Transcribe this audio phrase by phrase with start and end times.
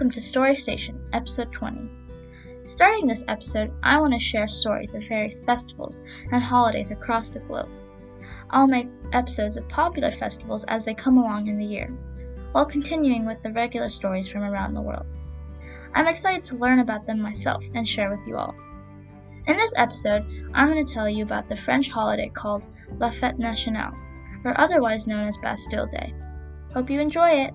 [0.00, 1.90] Welcome to Story Station, episode 20.
[2.62, 6.00] Starting this episode, I want to share stories of various festivals
[6.32, 7.68] and holidays across the globe.
[8.48, 11.88] I'll make episodes of popular festivals as they come along in the year,
[12.52, 15.04] while continuing with the regular stories from around the world.
[15.94, 18.54] I'm excited to learn about them myself and share with you all.
[19.46, 20.24] In this episode,
[20.54, 22.64] I'm going to tell you about the French holiday called
[22.98, 23.94] La Fête Nationale,
[24.46, 26.14] or otherwise known as Bastille Day.
[26.72, 27.52] Hope you enjoy it!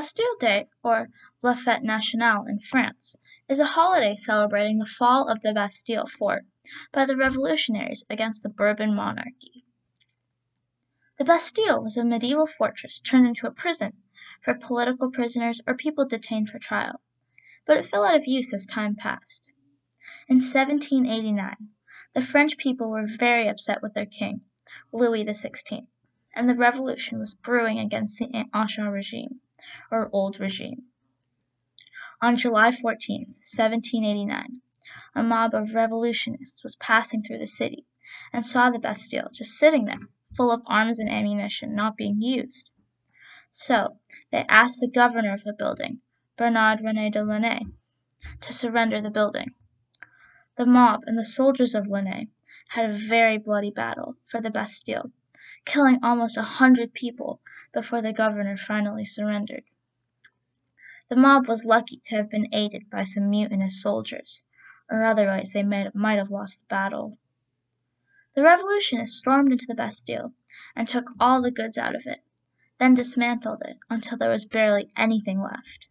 [0.00, 1.10] Bastille Day, or
[1.42, 3.18] La Fête Nationale in France,
[3.50, 6.46] is a holiday celebrating the fall of the Bastille fort
[6.90, 9.66] by the revolutionaries against the Bourbon monarchy.
[11.18, 14.02] The Bastille was a medieval fortress turned into a prison
[14.40, 17.02] for political prisoners or people detained for trial,
[17.66, 19.44] but it fell out of use as time passed.
[20.28, 21.68] In 1789,
[22.14, 24.46] the French people were very upset with their king,
[24.92, 25.88] Louis XVI,
[26.34, 29.42] and the revolution was brewing against the Ancien regime
[29.90, 30.84] or Old Regime.
[32.22, 34.60] On July 14, 1789,
[35.14, 37.86] a mob of revolutionists was passing through the city
[38.32, 40.00] and saw the Bastille just sitting there,
[40.36, 42.68] full of arms and ammunition not being used.
[43.52, 43.98] So
[44.30, 46.00] they asked the governor of the building,
[46.36, 47.62] Bernard René de Launay,
[48.40, 49.54] to surrender the building.
[50.56, 52.28] The mob and the soldiers of Launay
[52.68, 55.10] had a very bloody battle for the Bastille,
[55.64, 57.40] killing almost a hundred people
[57.72, 59.64] before the governor finally surrendered.
[61.08, 64.42] The mob was lucky to have been aided by some mutinous soldiers,
[64.90, 67.18] or otherwise they might have lost the battle.
[68.34, 70.34] The revolutionists stormed into the Bastille
[70.76, 72.22] and took all the goods out of it,
[72.78, 75.88] then dismantled it until there was barely anything left.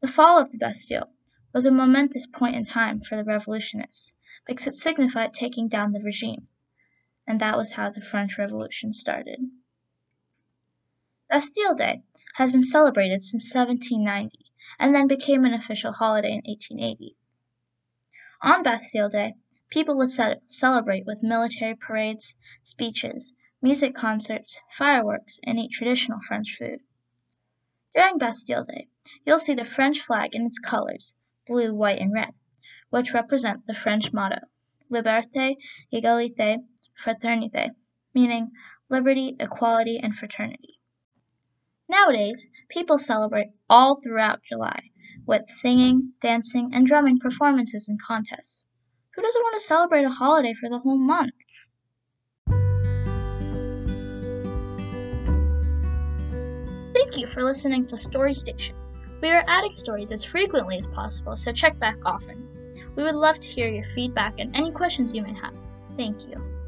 [0.00, 1.10] The fall of the Bastille
[1.52, 4.14] was a momentous point in time for the revolutionists
[4.46, 6.46] because it signified taking down the regime,
[7.26, 9.38] and that was how the French Revolution started.
[11.30, 12.02] Bastille Day
[12.34, 14.38] has been celebrated since 1790
[14.78, 17.16] and then became an official holiday in 1880.
[18.42, 19.34] On Bastille Day,
[19.70, 26.80] people would celebrate with military parades, speeches, music concerts, fireworks, and eat traditional French food.
[27.94, 28.88] During Bastille Day,
[29.24, 31.16] you'll see the French flag in its colors,
[31.46, 32.34] blue, white, and red,
[32.90, 34.40] which represent the French motto,
[34.90, 35.56] Liberté,
[35.92, 36.58] Égalité,
[37.02, 37.70] Fraternité,
[38.14, 38.50] meaning
[38.88, 40.78] liberty, equality, and fraternity.
[41.88, 44.90] Nowadays, people celebrate all throughout July
[45.26, 48.64] with singing, dancing, and drumming performances and contests.
[49.14, 51.34] Who doesn't want to celebrate a holiday for the whole month?
[56.94, 58.76] Thank you for listening to Story Station.
[59.20, 62.48] We are adding stories as frequently as possible, so check back often.
[62.96, 65.56] We would love to hear your feedback and any questions you may have.
[65.96, 66.63] Thank you.